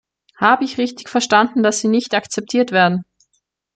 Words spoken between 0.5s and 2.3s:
ich richtig verstanden, dass sie nicht